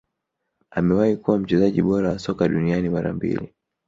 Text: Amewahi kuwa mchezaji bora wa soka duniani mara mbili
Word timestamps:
Amewahi 0.71 1.17
kuwa 1.17 1.39
mchezaji 1.39 1.81
bora 1.81 2.09
wa 2.09 2.19
soka 2.19 2.47
duniani 2.47 2.89
mara 2.89 3.13
mbili 3.13 3.53